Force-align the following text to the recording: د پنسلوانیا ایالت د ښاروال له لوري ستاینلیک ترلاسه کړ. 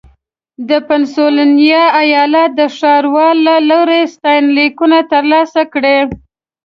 د 0.69 0.71
پنسلوانیا 0.87 1.83
ایالت 2.03 2.49
د 2.55 2.61
ښاروال 2.77 3.37
له 3.47 3.55
لوري 3.69 4.01
ستاینلیک 4.13 4.75
ترلاسه 5.13 5.61
کړ. 5.73 5.83